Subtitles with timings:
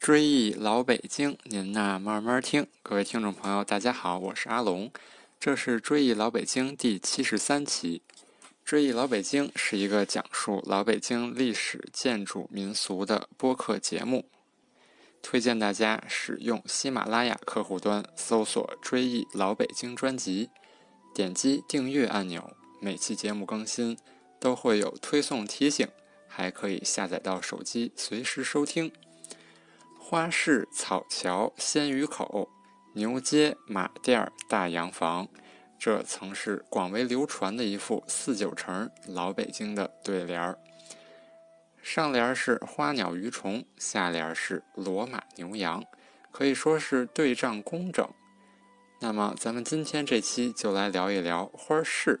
[0.00, 2.66] 追忆老北京，您呐慢慢听。
[2.82, 4.90] 各位听众朋友，大家好，我是阿龙，
[5.38, 8.00] 这是《追忆老北京》第七十三期。
[8.64, 14.24] 《追忆老北京》是一个讲述老北京历史、建筑、民俗的播客节目，
[15.20, 20.48] 推荐大家使用喜马拉雅客户端搜索《追忆老北京》专辑，
[21.14, 23.98] 点击订阅按钮，每期节目更新
[24.38, 25.86] 都会有推送提醒，
[26.26, 28.90] 还可以下载到手机随时收听。
[30.10, 32.50] 花市、草桥、鲜鱼口、
[32.94, 35.28] 牛街、马店、大洋房，
[35.78, 40.58] 这曾是广为流传的一副四九城老北京的对联儿。
[41.80, 45.80] 上联是花鸟鱼虫，下联是骡马牛羊，
[46.32, 48.04] 可以说是对仗工整。
[49.00, 52.20] 那么，咱们今天这期就来聊一聊花市。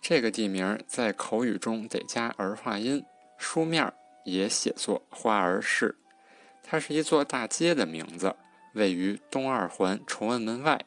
[0.00, 3.04] 这个地名在口语中得加儿化音，
[3.36, 3.92] 书面
[4.24, 5.96] 也写作花儿市。
[6.70, 8.36] 它是一座大街的名字，
[8.74, 10.84] 位于东二环崇文门外，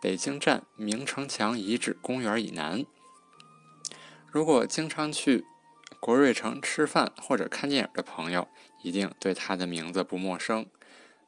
[0.00, 2.86] 北京站明城墙遗址公园以南。
[4.30, 5.44] 如果经常去
[5.98, 8.46] 国瑞城吃饭或者看电影的朋友，
[8.84, 10.66] 一定对它的名字不陌生。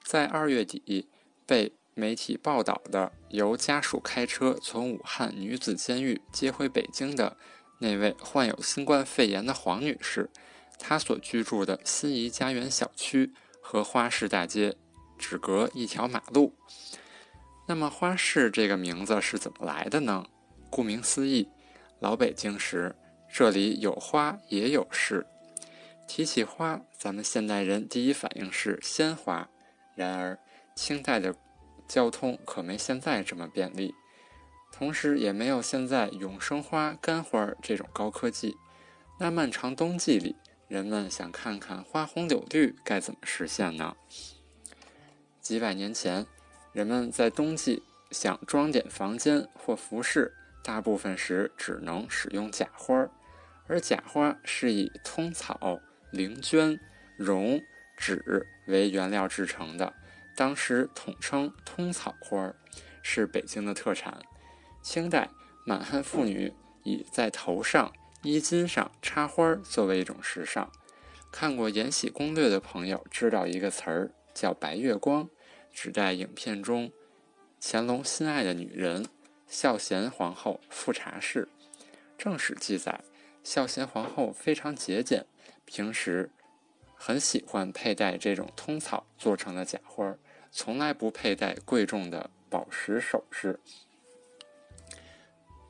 [0.04, 1.08] 在二月底
[1.44, 7.36] 被媒体报道的由家属开车从武汉女子监狱接回北京的
[7.80, 10.30] 那位患有新冠肺炎的黄女士，
[10.78, 13.34] 她所居住的心仪家园小区。
[13.68, 14.76] 和花市大街
[15.18, 16.54] 只隔一条马路。
[17.66, 20.24] 那么花市这个名字是怎么来的呢？
[20.70, 21.48] 顾名思义，
[21.98, 22.94] 老北京时
[23.28, 25.26] 这里有花也有市。
[26.06, 29.48] 提起花，咱们现代人第一反应是鲜花。
[29.96, 30.38] 然而，
[30.76, 31.34] 清代的
[31.88, 33.92] 交通可没现在这么便利，
[34.70, 38.56] 同时也没有现在永生花、干花这种高科技。
[39.18, 40.36] 那漫长冬季里。
[40.68, 43.96] 人们想看看花红柳绿该怎么实现呢？
[45.40, 46.26] 几百年前，
[46.72, 50.34] 人们在冬季想装点房间或服饰，
[50.64, 53.08] 大部分时只能使用假花，
[53.68, 55.78] 而假花是以通草、
[56.10, 56.80] 灵绢、
[57.16, 57.62] 绒、
[57.96, 59.94] 纸为原料制成的，
[60.34, 62.52] 当时统称通草花，
[63.02, 64.20] 是北京的特产。
[64.82, 65.30] 清代
[65.64, 67.92] 满汉妇女以在头上。
[68.22, 70.70] 衣襟上插花作为一种时尚，
[71.30, 75.28] 看过《延禧攻略》的朋友知道一个词儿叫“白月光”，
[75.72, 76.90] 指代影片中
[77.60, 79.06] 乾隆心爱的女人
[79.46, 81.48] 孝贤皇后富察氏。
[82.18, 83.04] 正史记载，
[83.44, 85.26] 孝贤皇后非常节俭，
[85.64, 86.30] 平时
[86.94, 90.16] 很喜欢佩戴这种通草做成的假花，
[90.50, 93.60] 从来不佩戴贵重的宝石首饰。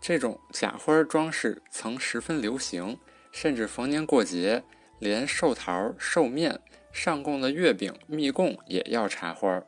[0.07, 2.97] 这种假花装饰曾十分流行，
[3.33, 4.63] 甚至逢年过节，
[5.01, 6.61] 连寿桃、寿面、
[6.93, 9.61] 上供的月饼、蜜供也要插花，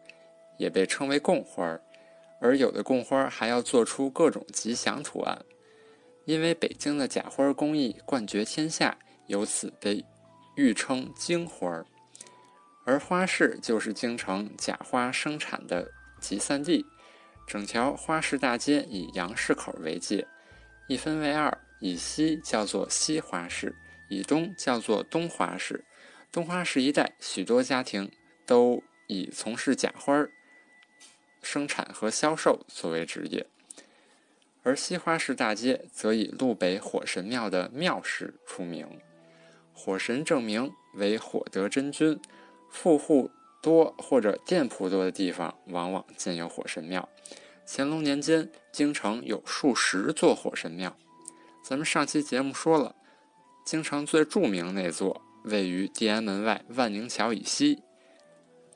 [0.56, 1.80] 也被称为供花。
[2.40, 5.44] 而有的供花还要做出各种吉祥图案。
[6.24, 10.04] 因为北京的假花工艺冠绝天下，由此被
[10.54, 11.84] 誉称“京花”。
[12.86, 16.86] 而花市就是京城假花生产的集散地。
[17.48, 20.26] 整条花市大街以杨市口为界，
[20.86, 23.74] 一分为二，以西叫做西花市，
[24.10, 25.82] 以东叫做东花市。
[26.30, 28.12] 东花市一带许多家庭
[28.44, 30.28] 都以从事假花
[31.40, 33.46] 生产和销售作为职业，
[34.62, 39.00] 而西花市大街则以路北火神庙的庙市出名。
[39.72, 42.20] 火神正名为火德真君，
[42.68, 43.30] 富户。
[43.60, 47.08] 多或者店铺多的地方，往往建有火神庙。
[47.66, 50.96] 乾隆年间，京城有数十座火神庙。
[51.62, 52.94] 咱们上期节目说了，
[53.64, 57.82] 京城最著名那座位于地安门外万宁桥以西，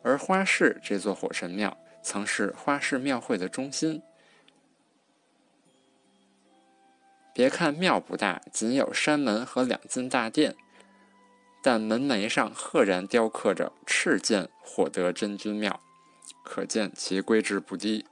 [0.03, 4.03] 而花市这座火神庙曾是花市庙会的中心。
[7.33, 10.55] 别看庙不大，仅有山门和两进大殿。
[11.65, 15.81] 但门楣上赫然雕刻着“敕建火德真君庙”，
[16.45, 18.05] 可见其规制不低。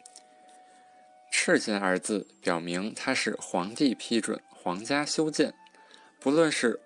[1.32, 5.54] “敕建”二字表明它是皇帝批准、皇家修建。
[6.20, 6.80] 不论是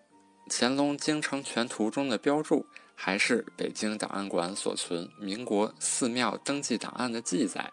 [0.49, 7.73] 乾隆京城全图中的标注，还是北京档案馆所存民国寺庙登记档案的记载，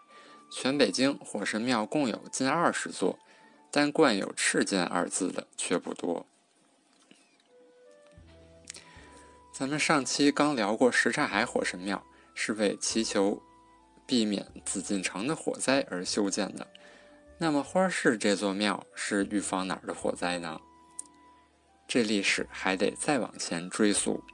[0.50, 3.18] 全北京火神庙共有近二十座，
[3.70, 6.26] 但冠有“敕建”二字的却不多。
[9.60, 12.02] 咱们上期刚聊过什刹海火神庙，
[12.32, 13.42] 是为祈求
[14.06, 16.66] 避免紫禁城的火灾而修建的。
[17.36, 20.58] 那么花市这座庙是预防哪儿的火灾呢？
[21.86, 24.24] 这历史还得再往前追溯。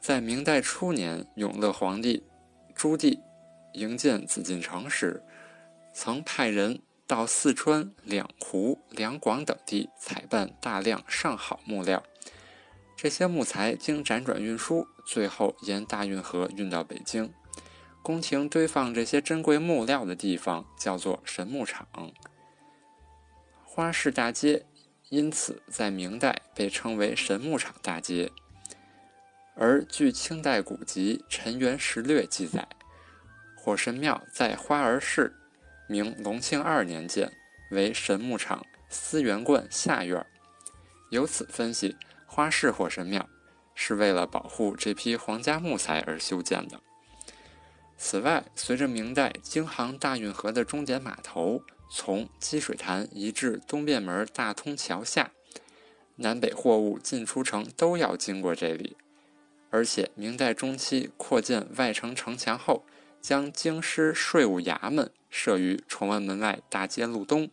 [0.00, 2.22] 在明代初年，永乐皇帝
[2.72, 3.18] 朱棣
[3.72, 5.20] 营建紫禁城时，
[5.92, 12.00] 曾派人到四川、两湖、两广等地采办大量上好木料。
[12.96, 17.32] 这些木材经辗转运输，最后沿大运河运到北京。
[18.02, 21.86] 宫廷堆放这些珍贵木料的地方叫做神木场。
[23.64, 24.66] 花市大街
[25.08, 28.30] 因此在明代被称为神木场大街。
[29.56, 32.66] 而据清代古籍《陈元实略》记载，
[33.56, 35.34] 火神庙在花儿市，
[35.88, 37.32] 明隆庆二年建，
[37.70, 40.24] 为神木场思源观下院。
[41.10, 41.96] 由此分析，
[42.34, 43.28] 花市火神庙
[43.76, 46.80] 是为了保护这批皇家木材而修建的。
[47.96, 55.30] 此外，随着明代京杭大运河的终点码头从积水潭移至东便门大通桥下，
[56.16, 58.96] 南北货物进出城都要经过这里。
[59.70, 62.84] 而且，明代中期扩建外城城墙后，
[63.20, 67.48] 将京师税务衙门设于崇文门外大街路东，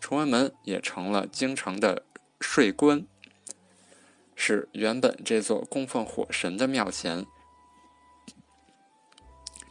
[0.00, 2.02] 崇文门也成了京城的
[2.40, 3.06] 税关，
[4.42, 7.26] 是原本这座供奉火神的庙前，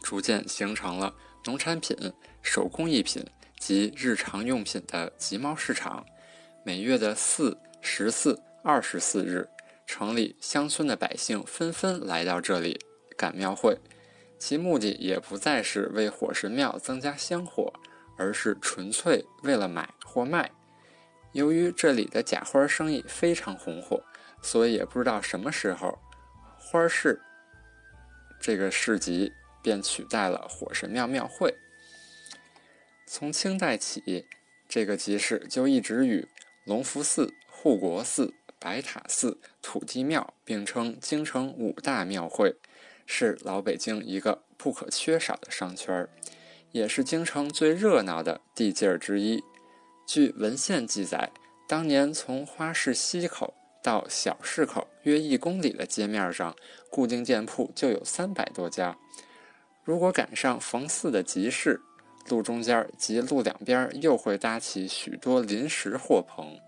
[0.00, 1.12] 逐渐形成了
[1.44, 1.96] 农产品、
[2.40, 3.26] 手工艺品
[3.58, 6.06] 及日常用品的集贸市场。
[6.64, 9.48] 每月的四、十四、二十四日。
[9.88, 12.78] 城里乡村的百姓纷纷来到这里
[13.16, 13.76] 赶庙会，
[14.38, 17.72] 其目的也不再是为火神庙增加香火，
[18.16, 20.52] 而是纯粹为了买或卖。
[21.32, 24.00] 由于这里的假花生意非常红火，
[24.42, 25.98] 所以也不知道什么时候，
[26.58, 27.20] 花市
[28.40, 29.32] 这个市集
[29.62, 31.54] 便取代了火神庙庙会。
[33.06, 34.26] 从清代起，
[34.68, 36.28] 这个集市就一直与
[36.64, 38.34] 隆福寺、护国寺。
[38.62, 42.54] 白塔寺、土地庙并称京城五大庙会，
[43.06, 46.10] 是老北京一个不可缺少的商圈儿，
[46.70, 49.42] 也是京城最热闹的地界儿之一。
[50.06, 51.30] 据文献记载，
[51.66, 56.54] 当年从花市西口到小市口约一公里的街面上，
[56.90, 58.96] 固定店铺就有三百多家。
[59.84, 61.80] 如果赶上逢四的集市，
[62.28, 66.60] 路中间及路两边又会搭起许多临时货棚。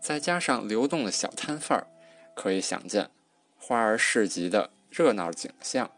[0.00, 1.86] 再加上流动的小摊贩儿，
[2.34, 3.10] 可以想见
[3.56, 5.90] 花儿市集的热闹景象。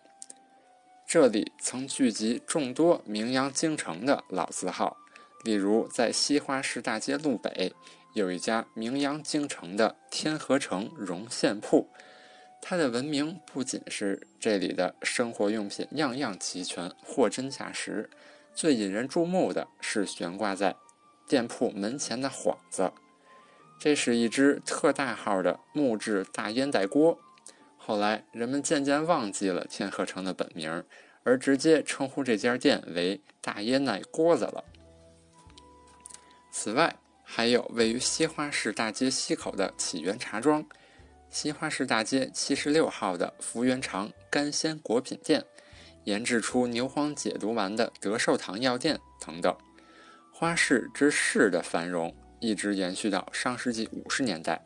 [1.07, 4.97] 这里曾聚集众多名扬京城的老字号，
[5.45, 7.75] 例如在西花市大街路北
[8.13, 11.89] 有一家名扬京城的天河城绒线铺，
[12.61, 18.11] 它的闻名不仅是这里的生活用品样样齐全、货真价实，
[18.55, 20.75] 最引人注目的是悬挂在
[21.29, 22.93] 店铺门前的幌子。
[23.79, 27.19] 这是一只特大号的木质大烟袋锅。
[27.79, 30.85] 后来人们渐渐忘记了天河城的本名，
[31.23, 34.65] 而直接称呼这家店为“大烟袋锅子”了。
[36.53, 36.95] 此外，
[37.33, 40.67] 还有位于西花市大街西口的启源茶庄、
[41.31, 45.45] 西花市大街七十六号的福源长干鲜果品店、
[46.03, 49.57] 研制出牛黄解毒丸的德寿堂药店等等。
[50.33, 52.13] 花市之市的繁荣。
[52.41, 54.65] 一直延续到上世纪五十年代。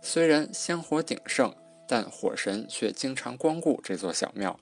[0.00, 1.52] 虽然香火鼎盛，
[1.88, 4.56] 但火神却经常光顾这座小庙。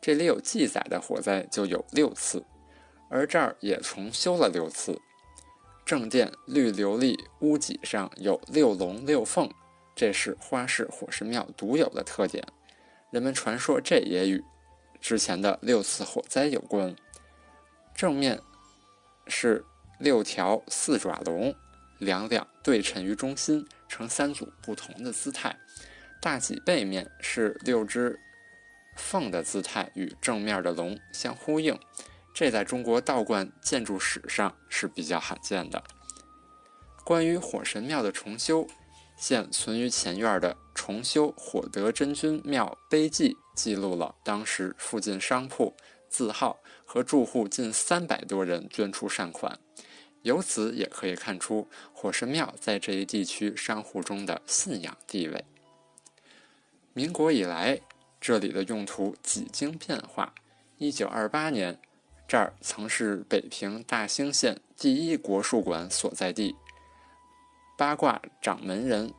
[0.00, 2.44] 这里有记载的火灾就有六次，
[3.08, 5.00] 而这儿也重修了六次。
[5.88, 9.50] 正殿绿琉璃屋脊上有六龙六凤，
[9.96, 12.46] 这是花市火神庙独有的特点。
[13.10, 14.44] 人们传说这也与
[15.00, 16.94] 之前的六次火灾有关。
[17.94, 18.38] 正面
[19.28, 19.64] 是
[19.98, 21.54] 六条四爪龙。
[21.98, 25.56] 两两对称于中心，呈三组不同的姿态。
[26.20, 28.20] 大脊背面是六只
[28.94, 31.80] 凤的姿态，与正面的龙相呼应。
[32.38, 35.82] 这在中国道观建筑史上是比较罕见的。
[37.02, 38.64] 关于火神庙的重修，
[39.16, 45.74] 现存于前院的重修火德真君庙碑记记录了当时附近商铺、
[46.08, 49.58] 字号和住户近三百多人捐出善款。
[50.22, 55.44] 由此也可以看出火神庙在这一地区商户中的信仰地位。
[56.92, 57.80] 民国以来，
[58.20, 60.32] 这里的用途几经变化。
[60.76, 61.80] 一九二八年，
[62.28, 66.54] 这儿曾是北平大兴县第一国术馆所在地。
[67.76, 69.12] 八卦掌门人、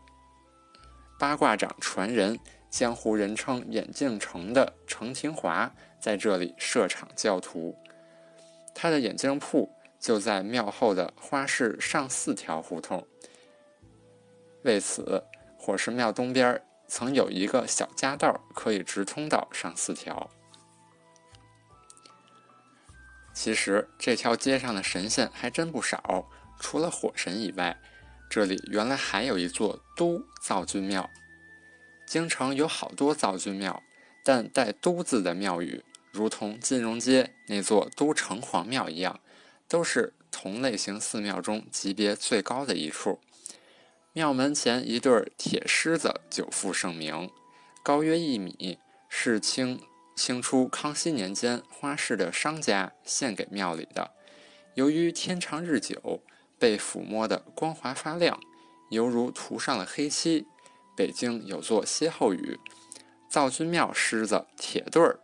[1.19, 2.39] 八卦掌传人、
[2.69, 7.75] 江湖人称“眼镜城”的程廷华在这里设场教徒。
[8.73, 9.69] 他的眼镜铺。
[9.99, 13.05] 就在庙后的花市上四条胡同。
[14.63, 15.21] 为此，
[15.57, 20.29] 火神庙东边曾有一个小夹道，可以直通到上四条。
[23.41, 26.29] 其实这条街上的神仙还真不少，
[26.60, 27.79] 除了火神以外，
[28.29, 31.10] 这里原来还有一座都灶君庙。
[32.05, 33.81] 京城有好多灶君庙，
[34.25, 35.81] 但带“都”字的庙宇，
[36.12, 39.22] 如同金融街那座都城隍庙一样，
[39.69, 43.22] 都是同类型寺庙中级别最高的一处。
[44.12, 47.31] 庙门前一对铁狮子久负盛名，
[47.81, 49.79] 高约一米，是清
[50.19, 54.11] 清初康熙年间花市的商家献给庙里的。
[54.73, 56.21] 由于天长日久，
[56.59, 58.38] 被抚摸得光滑发亮，
[58.89, 60.45] 犹如涂上了黑漆。
[60.97, 62.59] 北京有座歇后语
[63.31, 65.17] ：“灶君庙狮子铁对儿”，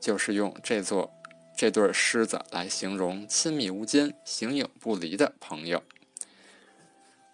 [0.00, 1.12] 就是用这座
[1.54, 5.82] 这对狮子来形容亲密无间、形影不离的朋友。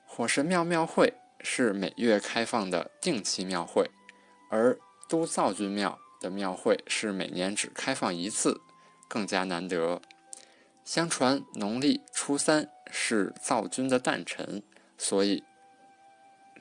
[0.04, 3.88] 火神庙庙会是每月开放的定期庙会，
[4.50, 4.76] 而
[5.08, 8.62] 都灶君庙的庙会是每年只开放一次，
[9.08, 10.00] 更加难得。
[10.82, 14.62] 相传农历初三是灶君的诞辰，
[14.96, 15.44] 所以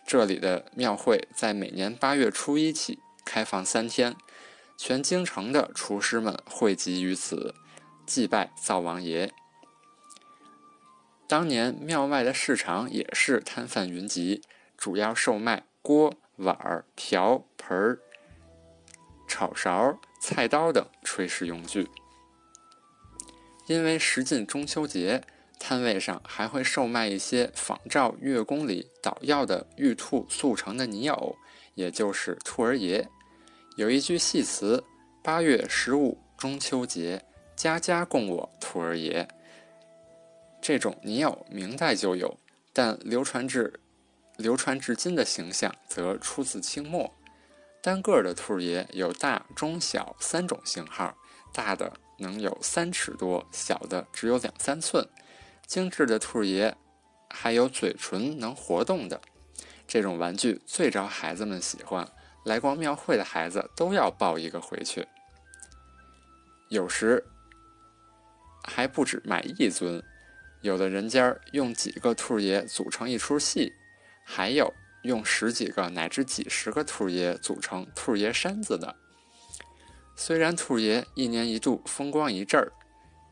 [0.05, 4.17] 这里的庙会在每年八月初一起开放三天，
[4.77, 7.55] 全京城的厨师们汇集于此，
[8.05, 9.31] 祭拜灶王爷。
[11.25, 14.41] 当年庙外的市场也是摊贩云集，
[14.77, 17.97] 主要售卖锅、碗、瓢、盆、
[19.43, 21.89] 炒勺、菜刀等炊事用具。
[23.67, 25.21] 因为时近中秋节，
[25.59, 31.35] 摊位上还会售卖一些仿照月宫里捣药的玉兔塑成的泥偶，
[31.75, 33.05] 也就是兔儿爷。
[33.75, 34.81] 有一句戏词
[35.21, 37.21] ：“八月十五中秋节，
[37.53, 39.27] 家家供我兔儿爷。”
[40.61, 42.37] 这种泥偶明代就有，
[42.71, 43.77] 但流传至
[44.37, 47.13] 流传至今的形象则出自清末。
[47.83, 51.17] 单个的兔爷有大、中、小三种型号，
[51.51, 55.05] 大的能有三尺多，小的只有两三寸。
[55.67, 56.77] 精致的兔爷
[57.29, 59.19] 还有嘴唇能活动的，
[59.85, 62.09] 这种玩具最招孩子们喜欢。
[62.45, 65.05] 来逛庙会的孩子都要抱一个回去。
[66.69, 67.21] 有时
[68.63, 70.01] 还不止买一尊。
[70.61, 73.73] 有的人家用几个兔爷组成一出戏，
[74.23, 78.95] 还有用十几个乃至几十个兔爷组成兔爷山子的。
[80.15, 82.71] 虽然兔爷一年一度风光一阵儿，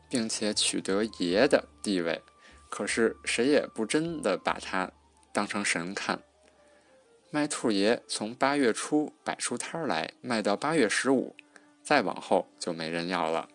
[0.08, 2.22] 并且取得爷的地位，
[2.70, 4.90] 可是谁也不真的把他
[5.32, 6.22] 当成神看。
[7.30, 11.34] 卖兔爷从八月初摆出摊儿来，卖到八月十五，
[11.82, 13.48] 再往后就没人要了。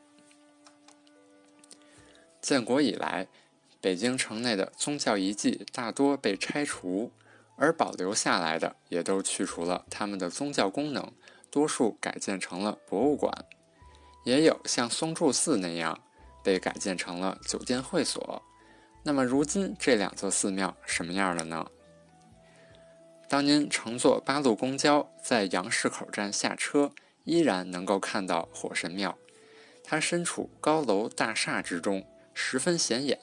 [2.41, 3.27] 建国以来。
[3.79, 7.11] 北京城内的宗教遗迹大多被拆除，
[7.57, 11.11] 而保留下来的也都去除了他们的宗教功能，
[11.51, 13.33] 多数改建成了博物馆，
[14.23, 15.99] 也有像松柱寺那样
[16.43, 18.41] 被改建成了酒店会所。
[19.03, 21.65] 那么，如今这两座寺庙什么样了呢？
[23.29, 26.91] 当您乘坐八路公交在杨市口站下车，
[27.23, 29.17] 依然能够看到火神庙，
[29.83, 33.19] 它身处高楼大厦之中，十分显眼。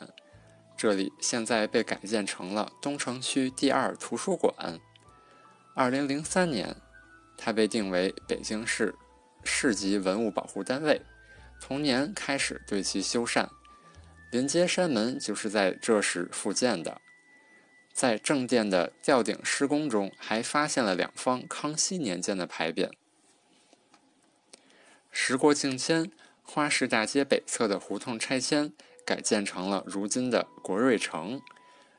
[0.77, 4.81] 这里现在被改建成了东城区第二图书馆。
[5.75, 6.77] 二零零三年，
[7.37, 8.95] 它被定为北京市
[9.45, 11.01] 市级文物保护单位，
[11.61, 13.49] 同年开始对其修缮。
[14.31, 17.01] 临街山门就是在这时复建的。
[17.93, 22.91] 在正殿的吊顶施工中，还发现了两方康熙年间的牌匾。
[25.13, 26.11] 时过境迁，
[26.43, 28.73] 花市大街北侧的胡同拆迁。
[29.05, 31.41] 改建成了如今的国瑞城，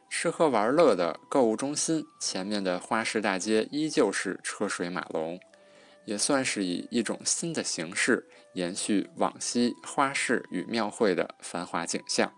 [0.10, 5.40] 吃喝玩乐的购物中心前面的花市大街依旧是车水马龙，
[6.06, 12.32] 也算是以一种新的形式延续往昔花市与庙会的繁华景象。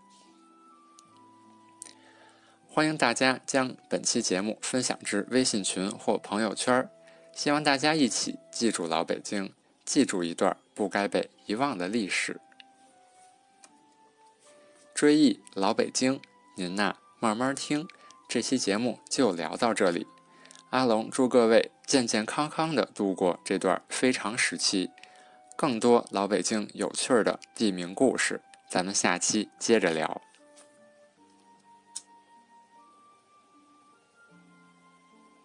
[2.66, 6.88] 欢迎大家将本期节目分享至微信群或朋友圈，
[7.32, 9.52] 希望大家一起记住老北京，
[9.84, 12.40] 记住一段不该被遗忘的历史。
[14.98, 16.20] 追忆老北京，
[16.56, 17.86] 您呐慢慢听。
[18.28, 20.08] 这期节目就聊到这里。
[20.70, 24.90] 阿龙祝各位健健康康的度过这段非常时期。
[25.56, 30.20] 更多老北京有趣的地名故事，咱们下期接着聊。